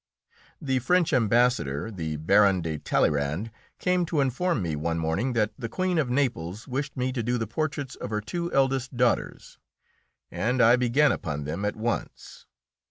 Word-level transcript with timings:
The 0.59 0.79
French 0.79 1.13
Ambassador, 1.13 1.91
the 1.91 2.15
Baron 2.17 2.61
de 2.61 2.79
Talleyrand, 2.79 3.51
came 3.77 4.03
to 4.07 4.19
inform 4.19 4.63
me 4.63 4.75
one 4.75 4.97
morning 4.97 5.33
that 5.33 5.51
the 5.59 5.69
Queen 5.69 5.99
of 5.99 6.09
Naples 6.09 6.67
wished 6.67 6.97
me 6.97 7.11
to 7.13 7.21
do 7.21 7.37
the 7.37 7.45
portraits 7.45 7.93
of 7.97 8.09
her 8.09 8.19
two 8.19 8.51
eldest 8.51 8.97
daughters, 8.97 9.59
and 10.31 10.59
I 10.59 10.75
began 10.75 11.11
upon 11.11 11.43
them 11.43 11.63
at 11.65 11.75
once. 11.75 12.47